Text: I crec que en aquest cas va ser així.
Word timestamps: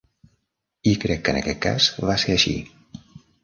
I 0.93 0.93
crec 1.03 1.21
que 1.27 1.35
en 1.35 1.39
aquest 1.43 1.61
cas 1.67 1.93
va 2.09 2.19
ser 2.25 2.39
així. 2.41 2.59